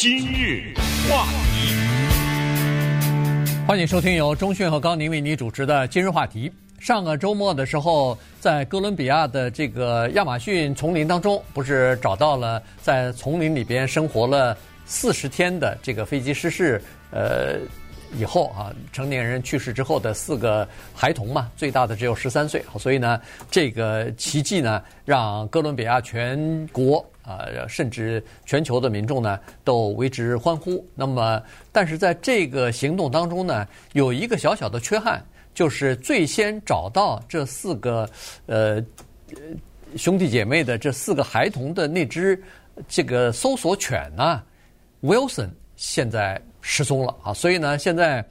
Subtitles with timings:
[0.00, 0.72] 今日
[1.10, 1.74] 话题，
[3.66, 6.48] 欢迎收听由钟讯和高宁为你主持的《今日话题》。
[6.78, 14.56] 上个周末的时候，在哥伦比亚的这个亚马逊丛林当中，不是找到了在丛林里边生活了
[14.86, 16.80] 四十天的这个飞机失事，
[17.10, 17.58] 呃。
[18.16, 23.20] 以后啊，成年人去世之后的四个孩童嘛，最大的只有十三岁，所以呢，
[23.50, 30.84] 这个奇迹呢，让哥伦比亚全国啊，甚至全球的民众呢，都为之欢呼。
[30.94, 38.08] 那么，但是在这个行动当中呢，有一个小小的缺憾，就是最先找到这四个
[38.46, 38.82] 呃
[39.96, 42.42] 兄弟姐妹的这四个孩童的那只
[42.88, 44.42] 这个搜索犬呢
[45.02, 46.40] ，Wilson 现在。
[46.60, 47.32] 失踪了啊！
[47.32, 48.22] 所以呢，现在，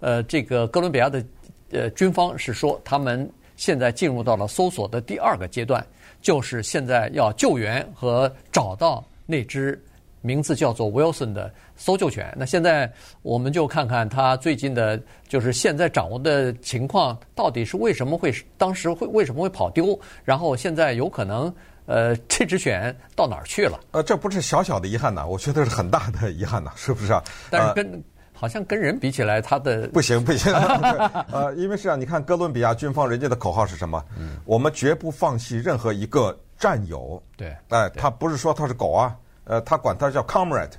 [0.00, 1.24] 呃，这个哥伦比亚的
[1.70, 5.86] 呃军方是说，他们现在进入到了搜索的第二个阶段，
[6.26, 9.80] 就是现在要救援和找到那只
[10.22, 12.34] 名字叫做 Wilson 的搜救犬。
[12.36, 21.54] 那现在我们就看看他最近的，就是现在掌握的情况，到底是为什么会当时会为什么会跑丢，然后现在有可能。
[21.88, 23.78] 呃，这只犬到哪儿去了？
[23.92, 27.22] 呃，这不是小小的遗憾呐，我觉得是很大的遗憾呐，是不是啊？
[27.48, 27.98] 但是跟、呃、
[28.38, 30.52] 好像跟人比起来，他的不行不行。
[31.32, 34.04] 呃，因为是啊，你看哥伦比亚军方人家的口号是什么？
[34.18, 37.20] 嗯，我们绝不放弃任何一个战友。
[37.36, 40.72] 对，哎、呃，他不是说他是狗啊，呃，他管他叫 comrade，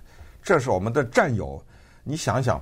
[0.44, 1.60] 这是我们的战友。
[2.04, 2.62] 你想想，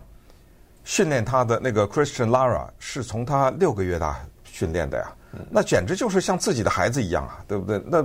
[0.86, 5.12] 训练他的那个 Christian Lara 是从他六个月大训练的呀，
[5.52, 7.80] 那简直就是像自己的孩子一样啊，对不对？
[7.86, 8.04] 那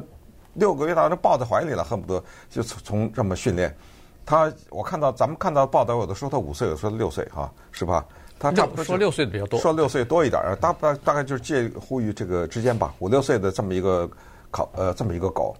[0.54, 3.74] 六个月大，都抱在怀里了，恨不得就从从这么训练。
[4.24, 8.04] 他，我看到咱们看到报道，有的说他五岁，有的说他六岁，哈，是吧？
[8.38, 14.08] 他差不多说六岁的比较多，说六岁多一点，大大大概就是介乎于这个之间吧，五六岁的这么一个
[14.50, 15.54] 考呃这么一个狗。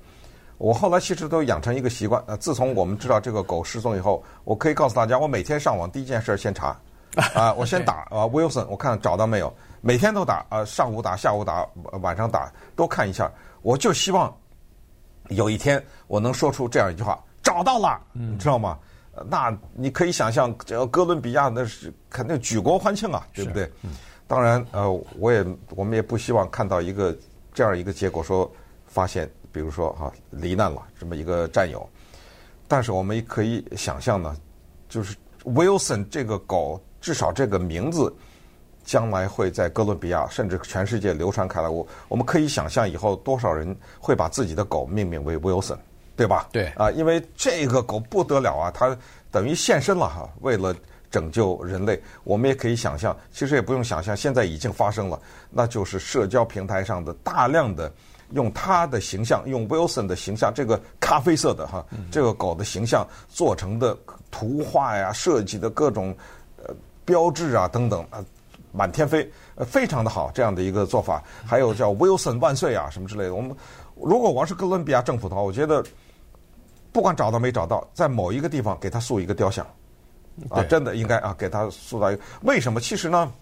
[0.57, 6.79] 我后来其实都养成一个习惯，呃，自从我们知道这个狗失踪以后，我可以告诉大家，我每天上网第一件事先查，
[7.35, 11.67] 啊，我先打啊 Wilson，我看找到没有，每天都打，啊，上午打，下午打，
[12.01, 13.31] 晚上打，都看一下，
[13.63, 14.35] 我就希望。
[15.29, 18.79] 有一天我能说出这样一句话，找到了，你知道吗？
[19.29, 23.71] 那你可以想象，这哥伦比亚那是肯定举国欢庆啊，对不对？
[24.27, 27.17] 当然，呃，我也我们也不希望看到一个
[27.53, 28.51] 这样一个结果，说
[28.87, 31.87] 发现，比如说哈罹难了这么一个战友。
[32.69, 34.37] 但是我们也可以想象呢，
[34.89, 38.15] 就是 Wilson 这个狗，至少这个名字。
[38.83, 41.69] 将来会在哥伦比亚甚至全世界流传开来。
[41.69, 45.77] 我我们可以想象以后多少人会把自己的狗命名为 Wilson，
[46.21, 46.47] 对吧？
[46.53, 48.95] 对啊，因为这个狗不得了啊，它
[49.31, 50.75] 等于献身了哈，为了
[51.11, 51.99] 拯救人类。
[52.25, 57.91] 我们也可以想象，其实也不用想象，现在已经发生了，那就是社交平台上的大量的
[58.33, 63.97] 用它的形象，用 Wilson 的形象，这个咖啡色的哈，这个狗的形象做成的
[64.31, 66.15] 图画呀，设计的各种
[66.59, 66.75] 呃
[67.07, 68.23] 标志啊等等啊。
[68.73, 71.21] 满天飞，呃，非常的好，这样的一个做法。
[71.45, 73.35] 还有叫 Wilson 万岁啊，什么之类的。
[73.35, 73.51] 我们
[73.97, 75.85] 如果我是哥伦比亚政府的话，我觉得
[76.93, 79.67] 不管找到没找到，在某一个地方给他塑一个雕像，
[80.49, 82.23] 啊，真的应该啊，给他塑造一个。
[82.43, 82.81] 为什么？
[82.81, 83.33] 其实呢，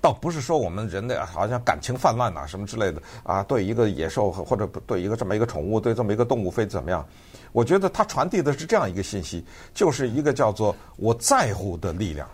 [0.00, 7.06] 倒不是说我们人类啊，好像感情泛滥啊，什么之类的啊，对一个野兽或者对一个这么一个宠物，对这么一个动物非怎么样？
[7.52, 12.28] 我觉得它传递的是这样一个信息，就是一个叫做我在乎的力量。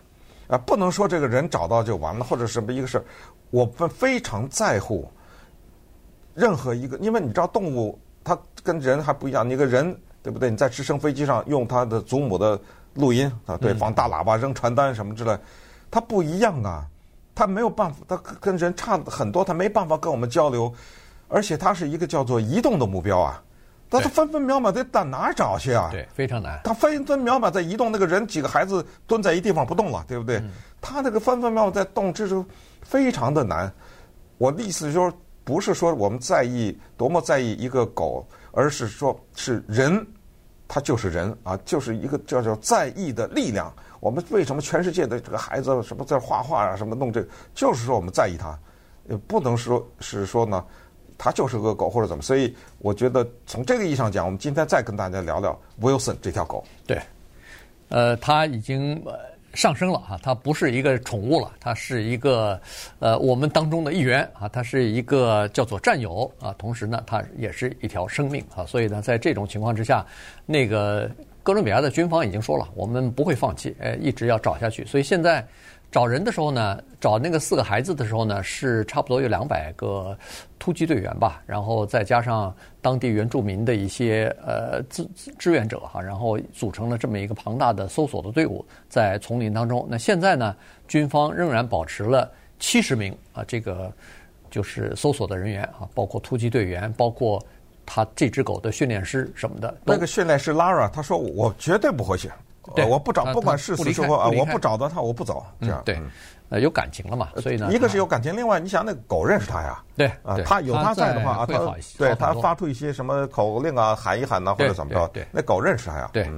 [0.49, 3.05] 啊，不能说这个人找到就完了，或者什么一个事儿，
[3.50, 5.06] 我们非常在乎
[6.35, 10.51] 任何一个，因为你知道动物它跟人还不一样，你个人对不对？
[10.51, 12.61] 你在直升飞机上用他的祖母的
[12.95, 15.37] 录音啊，对，放大喇叭扔传单什么之类，
[15.91, 16.87] 他不一样啊，
[17.34, 20.73] 他没有办法，他跟人差很多，他没办法跟我们交流，
[21.29, 23.43] 而且他是一个叫做移动的目标啊。
[23.91, 25.89] 但他分分秒秒得到哪儿找去啊？
[25.91, 26.61] 对，非常难。
[26.62, 30.37] 他分分秒秒在移动，那个人几个孩子蹲在一地方不动了，对不对？
[30.37, 32.45] 嗯、他那个分分秒秒在动，这是
[32.83, 33.73] 非常的难。
[34.37, 40.06] 我的意思就是，不是说我们在意多么在意一个狗，而是说是人，
[40.66, 43.73] 他就是人啊，就是一个叫做在意的力量。
[44.00, 48.58] 我们为什么全世界的这个孩子什么在画画啊，什么弄这个，就是说我们在意他，
[49.08, 50.64] 也不能说是说呢。
[51.20, 56.64] 它就是个狗或者怎么，所以我觉得从这个意义上讲，我们今天再跟大家聊聊 Wilson 这条狗。
[56.87, 57.02] 对，
[57.88, 59.05] 呃，它已经
[59.58, 62.60] 上升了啊，它不是一个宠物了，它是一个
[63.00, 70.06] 呃我们当中的一员啊，它是一个叫做战友啊，同时呢，它也是一条生命啊，所以呢，在这种情况之下，
[70.46, 71.10] 那个。
[71.40, 74.84] 哥伦比亚的军方已经说了，我们不会放弃，呃，一直要找下去。
[74.84, 75.43] 所以现在
[75.90, 80.17] 找人的时候呢，找那个四个孩子的时候呢，是差不多有两百个
[80.58, 85.08] 突击队员吧，然后再加上当地原住民的一些呃志
[85.38, 89.87] 志愿者哈，然后组成了这么一个庞大的搜索的队伍，在丛林当中。
[89.90, 90.55] 那现在呢，
[90.87, 93.90] 军方仍然保持了七十名啊，这个
[94.50, 97.43] 就是搜索的人员啊，包括突击队员，包括。
[97.90, 102.31] 他这只狗的训练师什么的，那个训练师 Lara，他说我绝对不会去，
[102.75, 106.00] 对，我不找，不管是死是活啊，我不找到他，我不走，这样对，
[106.49, 111.59] 呃，有感情了嘛，所以呢，一个是有感情，另外你想那个狗认识他呀，对啊，他有他在的话啊，他
[111.99, 116.29] 对他发出一些什么口令啊，喊一喊呐，或者怎么着，对，那狗认识他呀，对。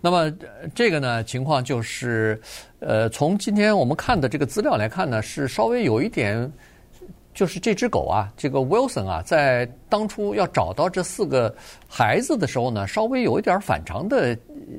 [0.00, 0.30] 那么
[0.74, 2.40] 这个呢情况就是，
[2.80, 6.52] 呃，从今天我们看的这个资料来看呢，是稍微有一点。
[7.34, 11.52] 就是这只狗啊，这个 Wilson 啊，在当初要找到这四个
[11.88, 14.38] 孩子的时候呢，稍微有一点反常的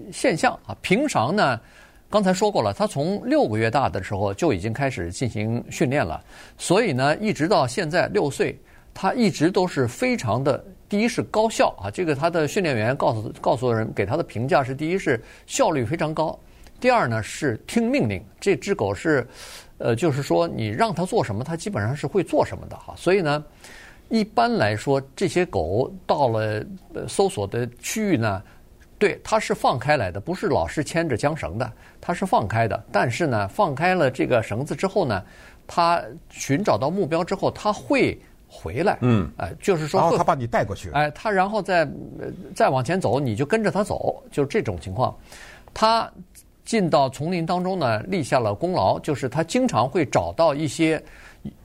[0.10, 0.74] 现象啊。
[0.81, 1.60] 平常呢，
[2.10, 6.24] 刚才说过了，他从六个月大的时候就已经开始进行训练了，
[6.57, 8.58] 所以呢，一直到现在六岁，
[8.94, 10.63] 他一直都是非常的。
[10.88, 16.40] 第一是高效啊，这个他的训练员告诉告诉人给他的评价是：第一是效率非常高，
[16.80, 18.24] 第二呢是听命令。
[18.40, 19.28] 这只狗是。
[19.77, 22.94] 呃，就是说，你让它做什么，它基本上是会做什么的哈。
[22.95, 23.44] 所以呢，
[24.07, 26.66] 一般来说，这些狗到了
[27.10, 28.42] 搜索的区域呢，
[28.98, 31.69] 对，它是放开来的，不是老是牵着缰绳的，
[32.00, 32.81] 它是放开的。
[32.89, 35.22] 但是呢，放开了这个绳子之后呢，
[35.68, 38.18] 它寻找到目标之后，它会
[38.48, 38.98] 回来。
[39.01, 40.89] 嗯，哎，就是说，然后它把你带过去。
[40.92, 41.86] 哎，它然后再
[42.56, 45.13] 再往前走，你就跟着它走，就是这种情况。
[45.74, 46.10] 它。
[46.65, 51.01] 进到丛林当中呢，立下了功劳，就是他经常会找到一些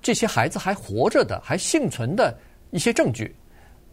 [0.02, 2.36] 这些孩子还活着的、还幸存的
[2.70, 3.34] 一些证据，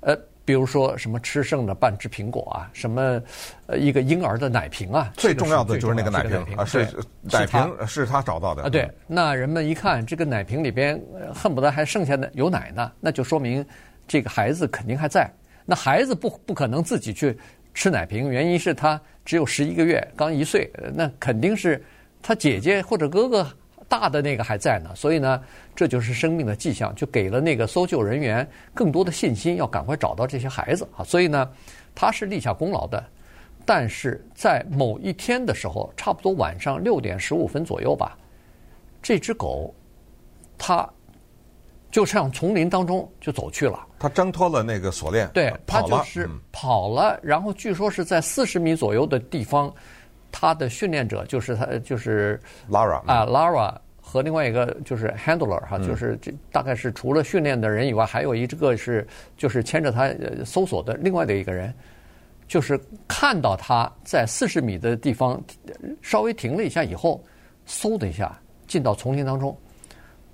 [0.02, 0.14] 呃，
[0.44, 3.22] 比如说什么吃剩的半只苹果啊，什么
[3.68, 6.86] 呃一个婴儿的奶瓶啊，最重要的就是那个奶瓶啊，是
[7.22, 8.70] 奶瓶是他找到的啊。
[8.70, 11.02] 对，那人们一看这个奶瓶里边
[11.34, 13.66] 恨不得还剩下的有奶呢，那就说明
[14.06, 15.32] 这个孩子肯定还在。
[15.70, 17.38] 那孩子不不可能自己去。
[17.78, 21.80] 吃奶瓶，原因是他只有十一个月，刚一岁，那肯定是
[22.24, 23.48] 他姐姐或者哥哥
[23.88, 25.40] 大的那个还在呢，所以呢，
[25.76, 31.04] 这就是生命的迹象，就给了那个搜救人员更多的信心，要赶快找到这些孩子啊。
[31.04, 31.48] 所以呢，
[31.94, 33.06] 他是立下功劳的。
[33.64, 38.18] 但是在某一天的时候，差不多晚上六点十五分左右吧，
[39.04, 39.72] 这只狗，
[40.58, 40.90] 它。
[41.90, 43.80] 就向丛林当中就走去了。
[44.00, 47.20] 他挣脱了那个锁链，对，他就是跑了。
[47.24, 49.74] 然后据说是在四十米左右的地方，
[50.32, 52.40] 他的训练者就是他就是
[52.70, 60.14] Lara 啊，Lara 和另外一个就是 Handler 哈，就是这大概是除了训练的人以外，还有一个是就是牵着他
[60.46, 61.74] 搜索的另外的一个人，
[62.48, 65.42] 就是看到他在四十米的地方
[66.04, 67.24] 稍微停了一下以后，
[67.68, 68.38] 嗖的一下
[68.68, 69.58] 进到丛林当中，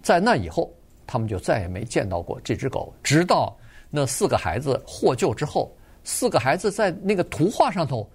[0.01, 0.69] 在那以后。
[1.05, 3.55] 他们就再也没见到过这只狗，直到
[3.89, 5.71] 那四个孩子获救之后，
[6.03, 8.09] 四个孩子在那个图画上头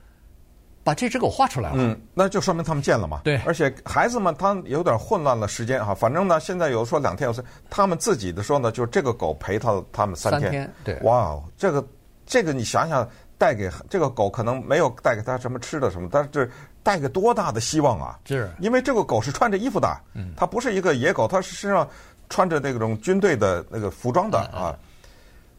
[0.82, 1.76] 把这只狗画出来了。
[1.79, 3.20] 嗯，那就说明他们见了嘛。
[3.25, 10.43] 对，而且孩子们他有点混乱了时间哈，反正呢，现在有说两天，有说他们自己的说呢，就是这个狗陪他他们三天。
[10.43, 10.99] 三天，对。
[11.00, 11.87] 哇，这个
[12.26, 16.49] 这个你想想，带给这个狗可能没有带给他什么吃的什么，但是这
[16.82, 18.19] 带给多大的希望啊！
[18.25, 21.87] 是，因为这个狗是穿着衣服的，嗯，它不是一个野狗，它是身上。
[22.29, 24.77] 穿着那种军队的那个服装的啊，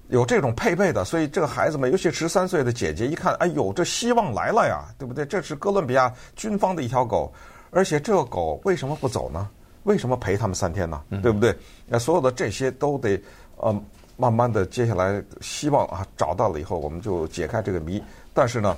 [0.10, 5.26] 有这种配备的，所以这个孩子们，尤其十三岁的姐姐一看，哎呦，这希望来了呀，对不对？
[5.26, 7.32] 这是哥伦比亚军方的一条狗，
[7.72, 9.50] 而且这个狗为什么不走呢？
[9.84, 11.02] 为什么陪他们三天呢？
[11.22, 11.56] 对不对？
[11.88, 13.20] 那所有的这些都得
[13.58, 13.74] 呃，
[14.18, 18.04] 慢慢的，接下来希望啊找到了以后，我们就解开这个谜。
[18.34, 18.78] 但是呢，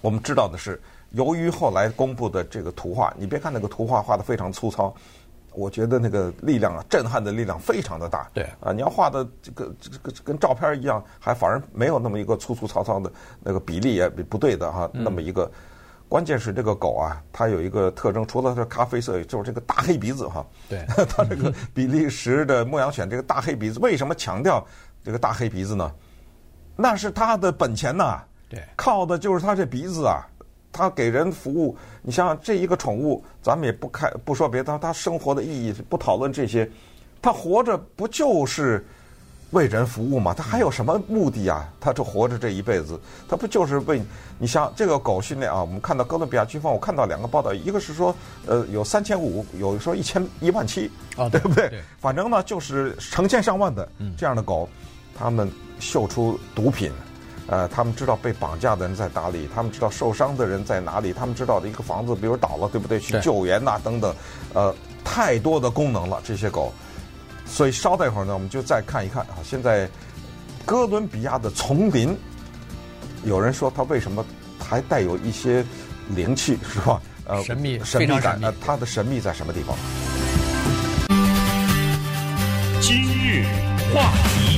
[0.00, 0.80] 我们知道的是，
[1.12, 4.94] 由于后来公布的这个图画，你别看那个图画画得非常粗糙。
[5.54, 8.28] 我觉得那个力量啊，震撼的力量非常的大。
[8.32, 13.10] 对啊，你要画的这个这个跟照片一样，还反而没有那么一个粗粗糙糙的
[13.42, 14.90] 那个比例也不对的哈。
[14.92, 15.50] 那么一个，
[16.08, 20.44] 关键是这个狗啊，它有一个特征，除了它咖啡色，就是这个大黑鼻子哈。
[20.68, 24.66] 对， 它这个比利时的牧羊犬这个大黑鼻子，为什么强调
[25.04, 25.92] 这个大黑鼻子呢？
[26.76, 28.22] 那是它的本钱呐。
[28.48, 30.26] 对，靠的就是它这鼻子啊。
[30.72, 36.68] 他给人服务，你想想这一个宠物，咱们也不开不说别的，他生活的意义不讨论这些，
[37.20, 38.84] 他活着不就是
[39.50, 40.32] 为人服务吗？
[40.32, 41.68] 他还有什么目的啊？
[41.78, 42.98] 他这活着这一辈子，
[43.28, 44.00] 他不就是为
[44.38, 45.60] 你像这个狗训练啊？
[45.60, 48.14] 我们看到哥伦比亚军方，我看到两个报道，一个是说
[48.46, 51.70] 呃有三千五，有说一千一万七啊，对不对？
[52.00, 53.86] 反正呢就是成千上万的
[54.16, 54.66] 这样的狗，
[55.14, 56.90] 他们嗅出毒品。
[57.46, 63.00] 呃，他们知道被绑架的人在哪里，他们知道受伤的人在哪里，他们知道的一个房子比如倒了，对不对？
[63.00, 64.14] 去救援呐、啊、等等，
[64.54, 66.72] 呃，太多的功能了，这些狗。
[67.44, 69.88] 所以稍待一会儿呢，我们就再看一看啊，现在
[70.64, 72.16] 哥伦比亚的丛林，
[73.24, 74.24] 有人说它为什么
[74.58, 75.64] 还带有一些
[76.08, 77.02] 灵气，是吧？
[77.26, 79.76] 呃， 神秘，神秘感，呃，它的神秘在什么地方？
[82.80, 83.44] 今日
[83.92, 84.51] 话题，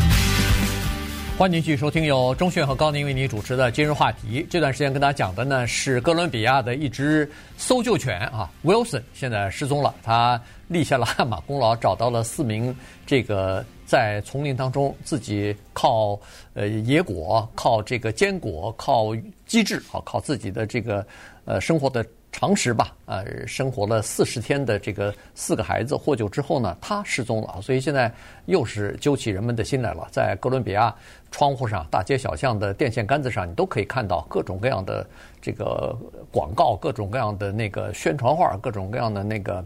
[1.36, 4.46] 欢迎继续收听由钟迅和高宁为你主持的今日话题。
[4.48, 9.92] 这段时间跟大家讲的呢是哥伦比亚的一只搜救犬啊，Wilson 现在失踪了。
[10.00, 12.74] 他立下了汗马功劳，找到了四名
[13.04, 16.16] 这个在丛林当中自己靠
[16.54, 19.08] 呃野果、靠这个坚果、靠
[19.44, 21.04] 机智啊，靠自己的这个
[21.46, 22.06] 呃生活的。
[22.36, 28.12] 常识吧，呃，生活了四十天的这个四个孩子获救之后呢，他失踪了，所以现在
[28.46, 30.08] 又是揪起人们的心来了。
[30.10, 30.92] 在哥伦比亚
[31.30, 35.06] 窗户上、大街小巷的电线杆子上，你都可以看到各种各样的
[35.40, 35.96] 这个
[36.32, 39.64] 广告，各种各样的那个宣传画，各种各样的那个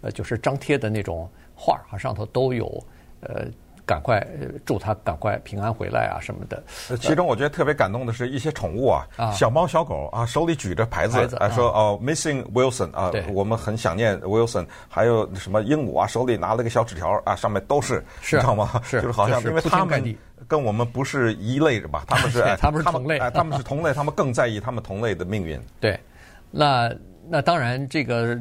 [0.00, 2.66] 呃，就是张贴的那种画啊，上头都有
[3.20, 3.46] 呃。
[3.88, 4.22] 赶快
[4.66, 6.62] 祝他赶快平安回来啊什么的。
[7.00, 14.66] 其中我觉得特别感动的是一些宠物啊，小猫小狗啊，手里举着牌子，啊说哦，Missing Wilson 啊，我们很想念 Wilson。
[14.90, 18.78] 还有什么鹦鹉啊，手里拿了个小纸条啊，上面都是，你知道吗？
[18.84, 20.16] 是，就是好像因为他们
[20.46, 22.04] 跟我们不是一类的吧？
[22.08, 25.58] 他们是，他们是同类，他们是同类，他们更在意他们同类的命运。
[25.80, 25.98] 对，
[26.50, 26.92] 那
[27.26, 28.38] 那当然，这个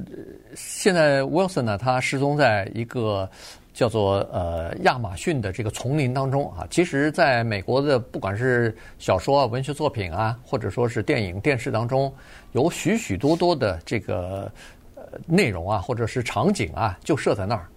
[0.56, 3.30] 现在 Wilson 呢，他失踪在一个。
[3.78, 12.12] 叫做呃亚马逊的这个丛林当中啊，其实在美国的不管是小说啊、文学作品啊，或者说是电影、电视当中，
[12.54, 14.52] 有许许多多的这个
[14.96, 17.68] 呃内容啊，或者是场景啊，就设在那儿。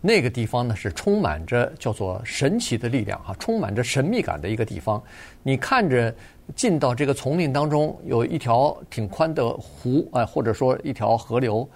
[0.00, 5.02] 那个地方呢是充满着叫做神奇的力量啊，充满着神秘感的一个地方。
[5.42, 6.14] 你看着
[6.54, 11.68] 进到这个丛林当中，有一条挺宽的湖啊，或者说一条河流。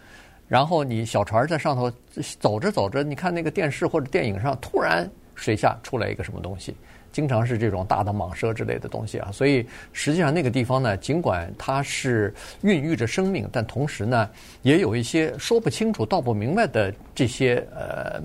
[0.53, 1.91] 然后你小船在上头
[2.39, 6.77] 走着走着，你看那个电视或者电影上，突然水下出来一个什么东西，
[7.11, 9.31] 经常是这种大的蟒蛇之类的东西啊。
[9.33, 14.29] 所以实际上那个地方呢，尽管它是孕育着生命，但同时呢，
[14.61, 18.21] 也有一些说不清楚、道不明白的这些呃，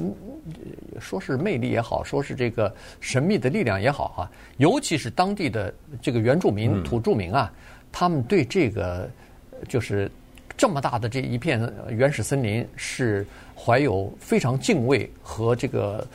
[1.00, 4.28] 说是魅力也好，说是这个神秘的力量也好啊。
[4.58, 7.50] 尤其是当地的这个原住民、土著民啊，
[7.90, 9.10] 他们对这个
[9.70, 10.12] 就是。
[10.58, 16.06] 这么大的这一片原始森林，是怀有非常敬畏和这个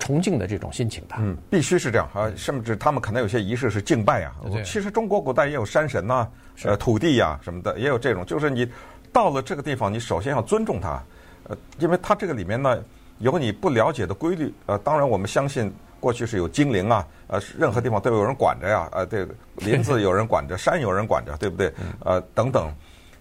[0.00, 1.14] 崇敬的这种心情的。
[1.20, 4.34] 嗯，必须是这样啊，甚至他们可能有些仪式是敬拜啊。
[4.64, 6.30] 其实中国古代也有山神呐、啊，
[6.64, 8.26] 呃，土地呀、啊、什么的，也有这种。
[8.26, 8.68] 就是你
[9.12, 11.00] 到了这个地方，你首先要尊重它，
[11.44, 12.82] 呃，因为它这个里面呢
[13.18, 14.52] 有你不了解的规律。
[14.66, 21.72] 呃，当然我们相信过去是有精灵啊，呃，任何地方都有人管着呀，呃，这个林子有人管着，山有人管着，对不对？
[22.00, 22.68] 呃，等等。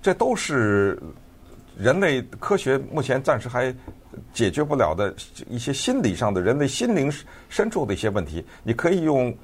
[0.06, 1.02] 这都是
[1.76, 3.74] 人类科学目前暂时还
[4.32, 5.12] 解决不了的
[5.50, 7.12] 一些心理上的人类心灵
[7.50, 8.46] 深处的一些问题。
[8.62, 9.36] 你可以用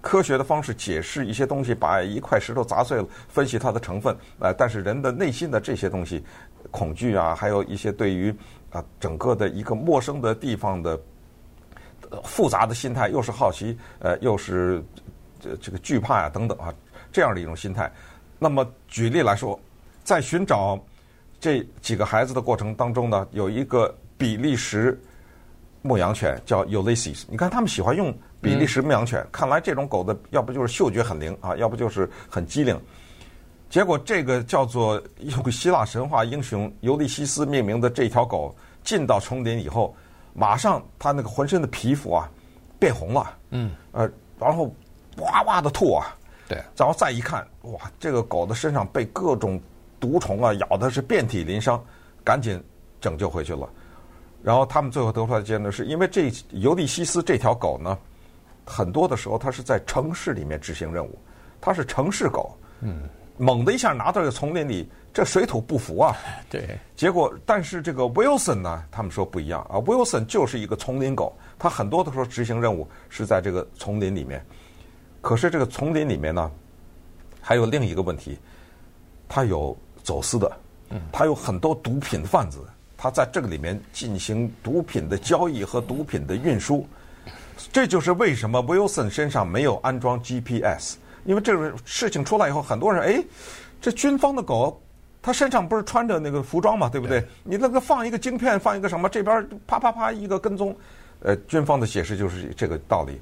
[0.00, 4.16] 科学的方式解释一些东西，把一块石头砸碎了，分析它的成分。
[4.38, 6.24] 呃，但是人的内心的这些东西，
[6.70, 8.32] 恐惧啊，还有一些对于
[8.70, 10.96] 啊整个的一个陌生的地方的
[12.22, 14.80] 复杂的心态，又是好奇，呃，又是
[15.40, 16.72] 这这个惧怕呀、啊、等等啊，
[17.10, 17.92] 这样的一种心态。
[18.38, 19.58] 那么举例来说。
[20.06, 20.78] 在寻找
[21.40, 24.96] 这几个孩子的过程当中呢，有一个比利时
[25.82, 27.24] 牧羊犬叫 Ulysses。
[27.28, 32.80] 你看他们喜欢用比利时牧羊犬，看来这种狗的要不就是嗅觉很灵啊，要不就是很机灵。
[33.68, 39.92] 结果这个叫做用希腊神话英雄尤利西斯命名的这条狗进到丛林以后，
[40.34, 42.30] 马上它那个浑身的皮肤啊
[42.78, 44.08] 变红了，嗯，呃，
[44.38, 44.72] 然后
[45.16, 46.14] 哇哇的吐啊，
[46.48, 49.60] 对，然后再一看，哇，这个狗的身上被各种
[49.98, 51.82] 毒虫啊，咬的是遍体鳞伤，
[52.24, 52.62] 赶紧
[53.00, 53.68] 拯救回去了。
[54.42, 57.98] 然后他们最后得出来的结论是，因为这尤利西斯这条狗呢，
[58.64, 61.18] 很多的时候它是在城市里面执行任务，
[61.60, 62.56] 它是城市狗。
[62.80, 66.14] 嗯，猛的一下拿到这个丛林里，这水土不服啊。
[66.48, 66.78] 对。
[66.94, 74.44] 结果，但是这个 Wilson 呢，他们说不一样啊，Wilson 就是一个丛林狗，它很多的时候执行任务是在这个丛林里面。
[75.20, 76.48] 可是这个丛林里面呢，
[77.40, 78.38] 还有另一个问题，
[79.28, 79.76] 它有。
[80.06, 80.56] 走私的，
[81.10, 82.60] 他有很多毒品贩子，
[82.96, 86.86] 他在这个里面进行毒品的交易和毒品的运输，
[87.72, 90.94] 这就是为什么 Wilson 身上没有安装 GPS，
[91.24, 93.24] 因为这个事情出来以后，很多人哎，
[93.80, 94.80] 这军方的狗，
[95.20, 97.26] 他身上不是穿着那个服装嘛，对不对？
[97.42, 100.72] 你那个放一个晶片，放一个什么，这边啪啪啪一个跟踪，
[101.18, 103.20] 呃，军方的解释就是这个道理。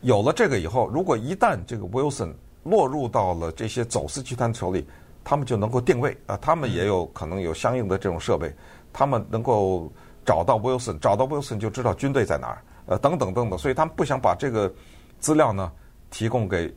[0.00, 4.86] 有了这个以后，如果一旦这个 Wilson 落入到了这些走私集团手里，
[5.24, 8.54] 他们就能够定位啊，他们也有可能有相应的这种设备，
[8.92, 9.90] 他们能够
[10.24, 14.70] 找到 Wilson，找到 Wilson 就知道军队在哪儿，呃，等等等等，所以他们不想把这个
[15.18, 15.72] 资料呢
[16.10, 16.72] 提供给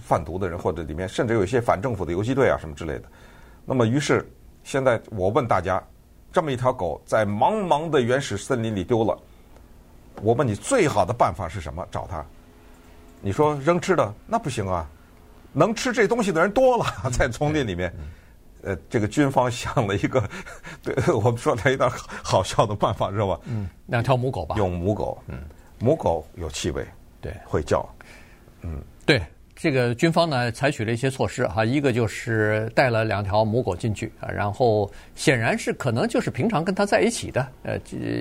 [0.00, 3.04] 贩毒的人，或者里面甚至有一些反政府的游击队啊什么之类的。
[3.64, 4.24] 那么，于是
[4.62, 5.82] 现在我问大家，
[6.32, 9.18] 这么一条狗在茫茫的原始森林里丢了，
[10.22, 11.84] 我问你最好的办法是什么？
[11.90, 12.24] 找它？
[13.20, 14.88] 你说扔吃的那不行啊。
[15.52, 17.92] 能吃这东西的人多了， 在丛林里面，
[18.62, 20.22] 呃，这个军方想了一个，
[20.82, 21.90] 对 我们说来一段
[22.22, 23.40] 好笑的办法，知道吧？
[23.46, 24.54] 嗯，两条母狗吧。
[24.58, 25.38] 用母狗，嗯，
[25.78, 26.86] 母狗有气味，
[27.20, 27.88] 对，会叫，
[28.62, 29.20] 嗯，对，
[29.56, 37.78] 这个军方呢采取了一些措施哈，一个就是带了两条母狗进去啊，然后显然是可能就是平常跟他在一起的，呃，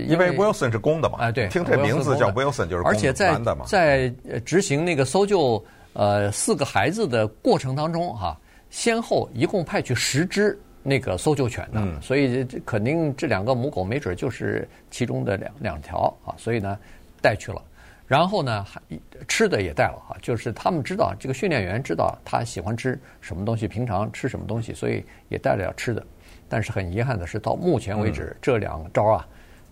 [0.07, 4.09] 因为 Wilson 是公的嘛，啊，对，听这名字叫 Wilson 就是公的，而且在在
[4.43, 5.63] 执行那个搜救。
[5.93, 16.77] 呃，四个孩子的过程当中，哈，先后一共派去十只那个搜救犬的，嗯、所以这肯定这两个母狗没准就是其中的两两条啊，所以呢
[17.21, 17.61] 带去了，
[18.07, 18.79] 然后呢还
[19.27, 26.05] 吃的也带了哈，就是他们知道这个训练员知道他喜欢吃什么东西，平常吃什么东西，所以也带了点吃的，
[26.47, 29.27] 但是很遗憾的是，到目前为止、嗯、这两招啊。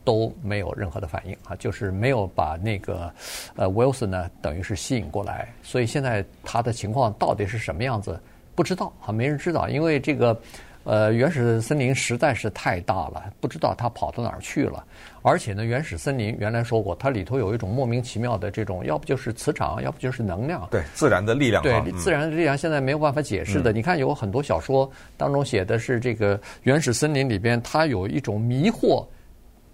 [0.07, 3.11] 都没有任何的反应啊，就是没有把那个
[3.57, 8.17] 呃 Wilson 呢，等于是吸引过来，所以现在他的情况到底是什么样子，
[8.55, 10.39] 不知道啊，没人知道，因为这个
[10.85, 14.81] 呃原始森林实在是太大了，不知道他跑到哪儿去了。
[15.23, 23.73] 而且呢，原始森林原来说过，它里头有一种莫名其妙的这种，要不就是磁场，要不就是能量，对自然的力量，对自然的力量，现在没有办法解释的。
[23.73, 29.05] 嗯、你看，有很多小说当中写的是这个原始森林里边，它有一种迷惑。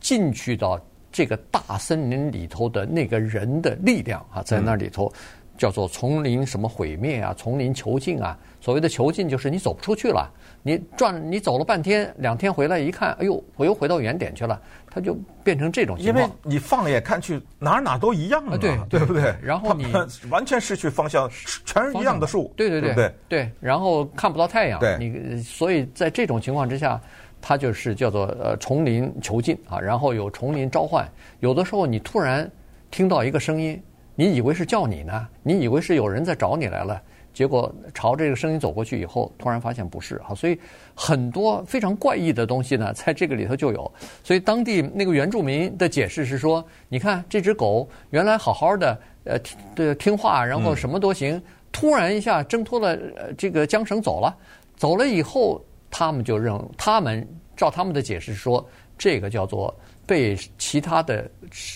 [0.03, 0.79] 进去到
[1.11, 5.11] 这个大森林里头的那个人的力量啊，在那里头
[5.57, 8.37] 叫做丛林什么毁灭啊，丛林囚禁啊。
[8.59, 10.29] 所谓的囚禁就是你走不出去了，
[10.61, 16.25] 你转你走了半天，两天回来一看，哎呦，我又回到原点去了，它就变成这种情况。
[16.25, 19.33] 因为你放眼看去，哪哪都一样啊，对对不对？
[19.41, 19.85] 然后你
[20.29, 21.29] 完全失去方向，
[21.65, 23.51] 全是一样的树，对对对对对。
[23.61, 26.99] 然后看不到太阳，对你所以在这种情况之下。
[27.45, 31.05] 它就是叫做呃丛林囚禁啊，然后有丛林召唤，
[31.41, 32.49] 有的时候你突然
[32.89, 33.83] 听到一个声音，
[34.15, 37.01] 你以为是叫你呢，你以为是有人在找你来了，
[37.33, 40.57] 结果朝这个声音走过去以后，突然发现不是啊，所以
[40.95, 43.91] 很多非常怪异的东西呢，在这个里头就有。
[44.23, 52.97] 所以当地那个原住民的解释是说，你看这只狗原来好好的呃听听话，然后什么都行，突然一下挣脱了
[53.37, 54.33] 这个缰绳走了，
[54.77, 55.61] 走了以后。
[55.95, 57.23] 他们就认，他们
[57.55, 58.65] 照他们的解释说，
[58.97, 59.73] 这个叫做
[60.05, 61.29] 被其他的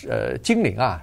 [0.10, 1.02] 呃精灵啊，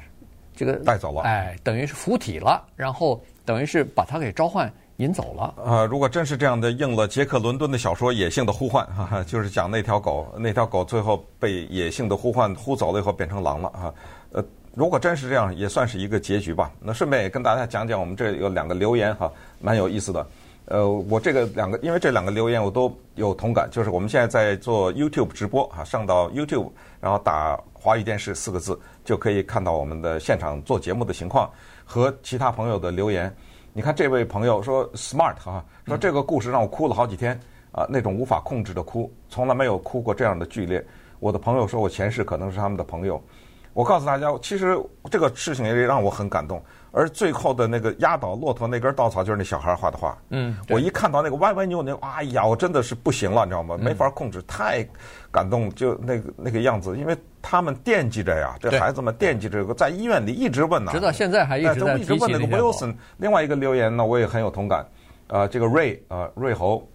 [0.54, 5.54] 这个带走了，哎，等于是附体了，然后等于是把他给召唤引走了。
[5.64, 13.94] 呃，如果真是这样的，应了杰克伦敦的小说《野性的呼唤》 哈哈，就是讲那条狗，那条狗最后被野性的呼唤呼走了以后变成狼了哈。
[14.30, 16.70] 呃，如果真是这样，也算是一个结局吧。
[16.80, 20.24] 那顺便也跟大家讲讲，我们这有两个留言哈，蛮有意思的。
[20.66, 31.50] 呃，我这个两个，因为这两个留言我都有同感，就是我们现在在做 YouTube 直播啊，上到 YouTube，然后打华语电视四个字，就可以看到我们的现场做节目的情况
[31.84, 33.34] 和其他朋友的留言。
[33.74, 37.38] 你看这位朋友说 Smart 哈，说这个故事让我哭了好几天
[37.70, 40.82] 啊，那种无法控制的哭，从来没有哭过这样的剧烈。
[41.20, 43.22] 我的朋友说我前世可能是他们的朋友。
[43.74, 44.78] 我告诉大家，其实
[45.10, 46.62] 这个事情也让我很感动。
[46.96, 50.16] 而最后的那个压倒骆驼那根稻草，就是那小孩画的画。
[50.30, 53.76] 嗯，我一看到那个歪歪扭扭，哎呀，我真的是不行了，你知道吗？
[53.80, 54.86] 没法控制，太
[55.32, 62.94] 感动，就那个那个样子，因为他们惦记着呀，这孩子们惦记着，在医院里一直问呢，直到现在还一直在一直问那个 Wilson。
[63.16, 64.86] 另外一个留言呢，我也很有同感。
[65.26, 66.86] 呃，这个瑞呃瑞猴，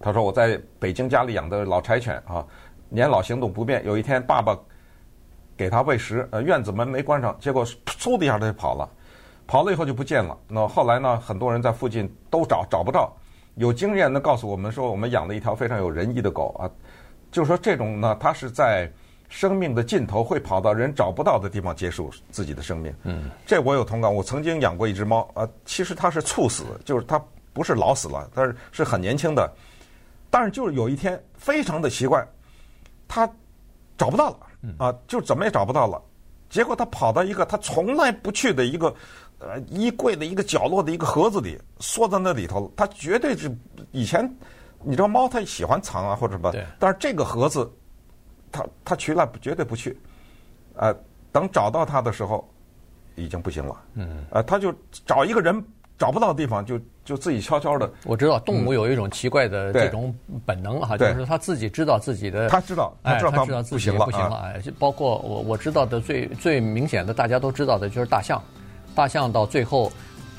[0.00, 2.44] 他说我在北京家里养的老柴犬啊，
[2.88, 4.58] 年老行动不便，有一天爸爸
[5.56, 8.88] 给他喂食，呃，院子门没关上，结果嗖的一下他就跑了。
[9.46, 10.36] 跑了以后就不见了。
[10.48, 11.18] 那后来呢？
[11.20, 13.14] 很多人在附近都找找不到。
[13.56, 16.70] 有经验的告诉我们说，我们养了一条非常有仁义的狗啊。
[17.30, 18.90] 就是说这种呢，它是在
[19.28, 22.94] 生命的尽头会跑到人找不到的地方结束自己的生命。
[23.02, 24.14] 嗯，这我有同感。
[24.14, 29.52] 我曾经养过一只猫啊，其实它是猝死，就是它不是老死了，但是是很年轻的。
[30.30, 32.26] 但是就是有一天非常的奇怪，
[33.06, 33.28] 它
[33.98, 34.36] 找不到了
[34.78, 36.00] 啊，就怎么也找不到了。
[36.48, 38.94] 结果它跑到一个它从来不去的一个。
[39.42, 43.50] 呃，衣柜的一个角落的一个盒子里，缩在那里头，它绝对是
[43.90, 44.24] 以前，
[44.82, 47.70] 你知道猫它喜欢藏啊或者什么，但是这个盒子，
[48.50, 49.98] 它它去了绝对不去，
[50.76, 50.94] 呃，
[51.32, 52.48] 等找到它的时候，
[53.16, 53.76] 已经不行了。
[53.94, 54.72] 嗯，呃，他就
[55.04, 55.62] 找一个人
[55.98, 57.90] 找不到的地方，就就自己悄悄的。
[58.04, 60.14] 我知道动物有一种奇怪的这种
[60.46, 64.36] 本能哈，就是他自己知道自己的，他知道，他知道他知道自己不行了。
[64.44, 68.42] 哎，包括我我知道的最最明显的，大家都知道的就是大象，
[68.94, 69.92] 大象到最后。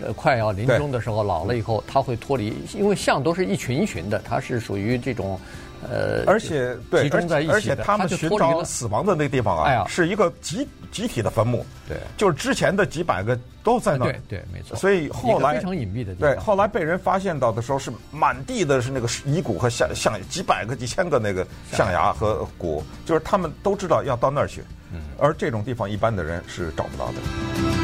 [0.03, 5.39] 呃，快要临终的时候，老了以后，它会脱离，因为象都是一群一群的，它是属于这种，
[5.87, 14.75] 呃，而且对，集中在一起的，而且他们寻找死亡的那个地方啊，哎，是一个集集体的坟墓，对，就是之前的几百个都在那儿，对对，没错。
[14.75, 27.82] 所以后来非常隐蔽的地方，对，后来被人发现到的时候，是满地的是那个遗骨和象象，几百个、几千个那个象牙和骨，就是他们都知道要到那儿去，嗯，而这种地方一般的人是找不到的。